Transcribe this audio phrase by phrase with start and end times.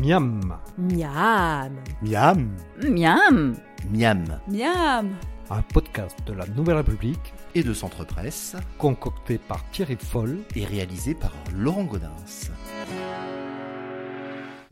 [0.00, 0.56] Miam.
[0.78, 1.72] Miam.
[2.02, 2.56] Miam.
[2.82, 3.54] Miam.
[3.90, 4.24] Miam.
[4.48, 5.10] Miam.
[5.50, 10.38] Un podcast de la Nouvelle République Et de Centre Presse concocté par Thierry Foll.
[10.54, 12.12] et réalisé par Laurent Godin.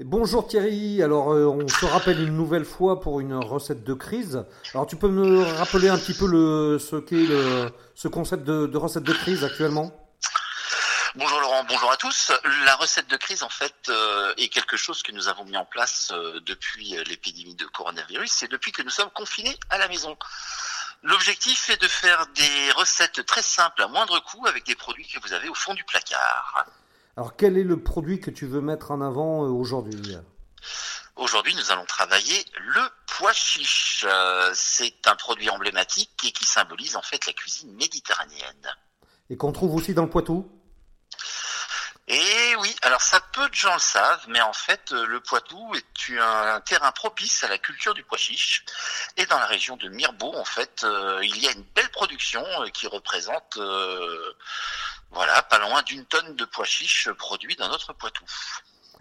[0.04, 4.44] Bonjour Thierry, alors euh, on se rappelle une nouvelle fois pour une recette de crise.
[4.72, 8.66] Alors tu peux me rappeler un petit peu le, ce qu'est le, ce concept de,
[8.66, 9.90] de recette de crise actuellement?
[11.18, 12.30] Bonjour Laurent, bonjour à tous.
[12.64, 15.64] La recette de crise, en fait, euh, est quelque chose que nous avons mis en
[15.64, 19.88] place euh, depuis euh, l'épidémie de coronavirus et depuis que nous sommes confinés à la
[19.88, 20.16] maison.
[21.02, 25.18] L'objectif est de faire des recettes très simples à moindre coût avec des produits que
[25.18, 26.66] vous avez au fond du placard.
[27.16, 30.16] Alors quel est le produit que tu veux mettre en avant aujourd'hui?
[31.16, 34.04] Aujourd'hui, nous allons travailler le pois chiche.
[34.08, 38.72] Euh, C'est un produit emblématique et qui symbolise en fait la cuisine méditerranéenne.
[39.30, 40.48] Et qu'on trouve aussi dans le Poitou?
[42.10, 45.74] Et oui, alors ça peu de gens le savent, mais en fait euh, le Poitou
[45.74, 48.64] est un, un terrain propice à la culture du pois chiche.
[49.18, 52.42] Et dans la région de Mirbeau, en fait, euh, il y a une belle production
[52.62, 54.34] euh, qui représente, euh,
[55.10, 58.24] voilà, pas loin d'une tonne de pois chiche produits dans notre Poitou.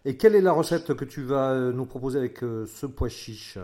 [0.04, 3.58] Et quelle est la recette que tu vas nous proposer avec ce pois chiche?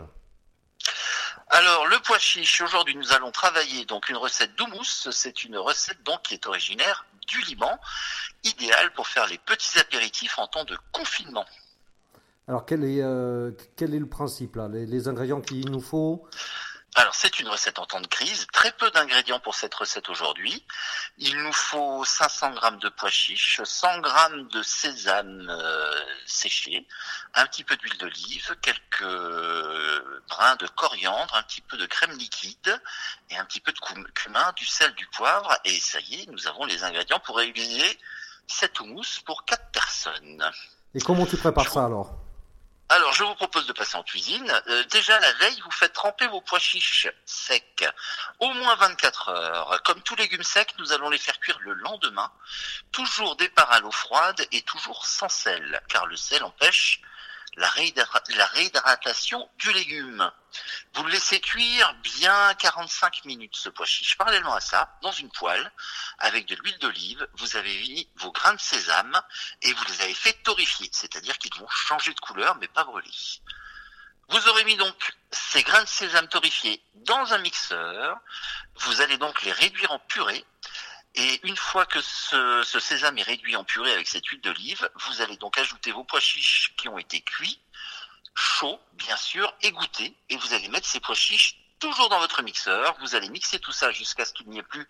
[1.50, 5.10] Alors le pois chiche, aujourd'hui nous allons travailler donc une recette d'houmous.
[5.12, 7.80] C'est une recette donc qui est originaire du Liban,
[8.44, 11.46] idéale pour faire les petits apéritifs en temps de confinement.
[12.48, 14.68] Alors quel est, euh, quel est le principe là?
[14.68, 16.28] Les ingrédients qu'il nous faut?
[16.96, 20.64] Alors c'est une recette en temps de crise, très peu d'ingrédients pour cette recette aujourd'hui.
[21.18, 26.88] Il nous faut 500 grammes de pois chiches, 100 grammes de sésame euh, séché,
[27.34, 29.04] un petit peu d'huile d'olive, quelques
[30.30, 32.80] brins de coriandre, un petit peu de crème liquide
[33.32, 36.30] et un petit peu de cum- cumin, du sel, du poivre et ça y est,
[36.30, 38.00] nous avons les ingrédients pour réaliser
[38.46, 40.48] cette houmous pour quatre personnes.
[40.94, 42.14] Et comment tu prépares ça alors?
[42.96, 44.62] Alors, je vous propose de passer en cuisine.
[44.68, 47.84] Euh, déjà, la veille, vous faites tremper vos pois chiches secs
[48.38, 49.82] au moins 24 heures.
[49.84, 52.32] Comme tous légumes secs, nous allons les faire cuire le lendemain.
[52.92, 57.02] Toujours départ à l'eau froide et toujours sans sel, car le sel empêche
[57.56, 60.32] la, réhydra- la réhydratation du légume.
[60.94, 64.18] Vous le laissez cuire bien 45 minutes, ce pois chiche.
[64.18, 65.72] Parallèlement à ça, dans une poêle,
[66.20, 69.22] avec de l'huile d'olive, vous avez mis vos grains de sésame
[69.62, 73.10] et vous les avez fait torréfier, c'est-à-dire qu'ils vont changer de couleur mais pas brûler.
[74.30, 74.96] Vous aurez mis donc
[75.32, 78.18] ces grains de sésame torréfiés dans un mixeur,
[78.76, 80.46] vous allez donc les réduire en purée
[81.16, 84.90] et une fois que ce, ce sésame est réduit en purée avec cette huile d'olive,
[84.96, 87.60] vous allez donc ajouter vos pois chiches qui ont été cuits,
[88.36, 92.96] chauds bien sûr, égoutter et vous allez mettre ces pois chiches toujours dans votre mixeur,
[93.02, 94.88] vous allez mixer tout ça jusqu'à ce qu'il n'y ait plus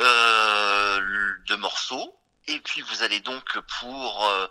[0.00, 2.18] euh, de morceaux.
[2.48, 4.46] Et puis vous allez donc pour euh,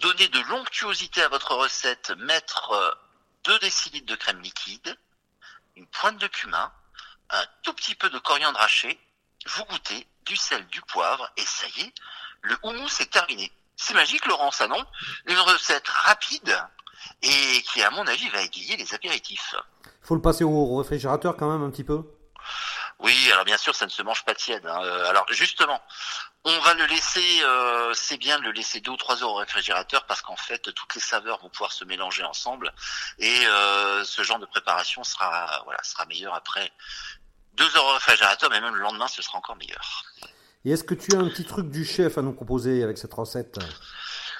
[0.00, 2.90] donner de l'onctuosité à votre recette mettre euh,
[3.44, 4.96] 2 décilitres de crème liquide,
[5.76, 6.72] une pointe de cumin,
[7.30, 9.00] un tout petit peu de coriandre haché,
[9.46, 11.94] vous goûtez du sel, du poivre et ça y est,
[12.42, 13.52] le houmous est terminé.
[13.76, 14.84] C'est magique Laurent, ça non?
[15.26, 16.56] Une recette rapide
[17.22, 19.54] et qui à mon avis va égayer les apéritifs.
[20.02, 22.02] faut le passer au réfrigérateur quand même un petit peu?
[22.98, 24.64] Oui, alors bien sûr, ça ne se mange pas tiède.
[24.66, 24.80] hein.
[24.84, 25.80] Euh, Alors justement,
[26.44, 29.36] on va le laisser, euh, c'est bien de le laisser deux ou trois heures au
[29.36, 32.72] réfrigérateur parce qu'en fait, toutes les saveurs vont pouvoir se mélanger ensemble
[33.18, 36.70] et euh, ce genre de préparation sera, voilà, sera meilleur après
[37.54, 40.04] deux heures au réfrigérateur, mais même le lendemain, ce sera encore meilleur.
[40.64, 43.12] Et est-ce que tu as un petit truc du chef à nous proposer avec cette
[43.14, 43.58] recette?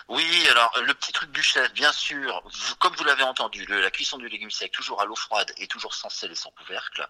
[0.08, 3.80] Oui, alors le petit truc du chef, bien sûr, vous- comme vous l'avez entendu, le-
[3.80, 6.50] la cuisson du légume sec toujours à l'eau froide et toujours sans sel et sans
[6.50, 7.08] couvercle.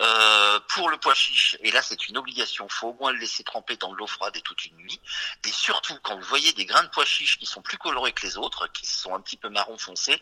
[0.00, 3.44] Euh, pour le pois chiche, et là c'est une obligation, faut au moins le laisser
[3.44, 5.00] tremper dans de l'eau froide et toute une nuit.
[5.46, 8.26] Et surtout, quand vous voyez des grains de pois chiche qui sont plus colorés que
[8.26, 10.20] les autres, qui sont un petit peu marron foncé,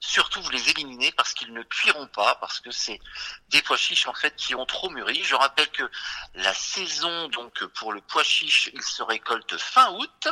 [0.00, 3.00] surtout vous les éliminez parce qu'ils ne cuiront pas, parce que c'est
[3.48, 5.22] des pois chiches en fait qui ont trop mûri.
[5.24, 5.88] Je rappelle que
[6.34, 10.28] la saison donc pour le pois chiche, il se récolte fin août.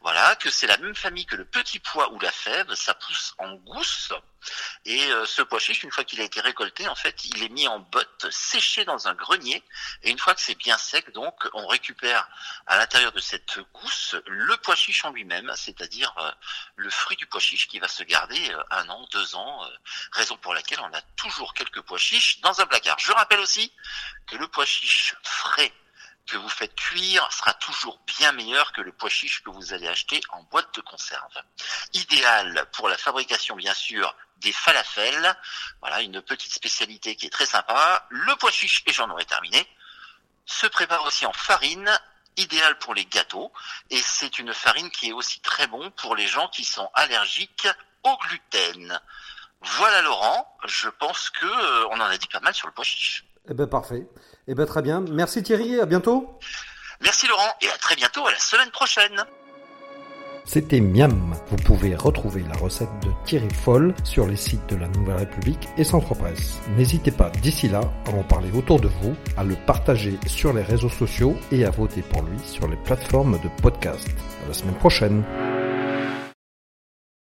[0.00, 3.34] Voilà, que c'est la même famille que le petit pois ou la fève, ça pousse
[3.38, 4.12] en gousse.
[4.84, 7.48] Et euh, ce pois chiche, une fois qu'il a été récolté, en fait, il est
[7.48, 9.62] mis en botte, séché dans un grenier.
[10.02, 12.28] Et une fois que c'est bien sec, donc, on récupère
[12.66, 16.30] à l'intérieur de cette gousse le pois chiche en lui-même, c'est-à-dire euh,
[16.76, 19.68] le fruit du pois chiche qui va se garder euh, un an, deux ans,
[20.12, 22.98] raison pour laquelle on a toujours quelques pois chiches dans un placard.
[22.98, 23.72] Je rappelle aussi
[24.26, 25.72] que le pois chiche frais
[26.28, 29.88] que vous faites cuire sera toujours bien meilleur que le pois chiche que vous allez
[29.88, 31.42] acheter en boîte de conserve.
[31.94, 35.36] Idéal pour la fabrication, bien sûr, des falafels.
[35.80, 38.06] Voilà, une petite spécialité qui est très sympa.
[38.10, 39.66] Le pois chiche, et j'en aurai terminé,
[40.46, 41.90] se prépare aussi en farine
[42.36, 43.52] idéal pour les gâteaux
[43.90, 47.68] et c'est une farine qui est aussi très bon pour les gens qui sont allergiques
[48.04, 49.00] au gluten.
[49.60, 52.84] Voilà Laurent, je pense que euh, on en a dit pas mal sur le pois
[52.84, 53.24] chiche.
[53.50, 54.06] Eh ben parfait.
[54.50, 55.04] Eh ben très bien.
[55.12, 56.38] Merci Thierry, à bientôt.
[57.02, 59.24] Merci Laurent et à très bientôt à la semaine prochaine.
[60.46, 61.34] C'était Miam.
[61.48, 65.68] Vous pouvez retrouver la recette de Thierry Foll sur les sites de la Nouvelle République
[65.76, 66.58] et Centre Presse.
[66.78, 70.62] N'hésitez pas d'ici là à en parler autour de vous, à le partager sur les
[70.62, 74.08] réseaux sociaux et à voter pour lui sur les plateformes de podcast.
[74.42, 75.22] À la semaine prochaine.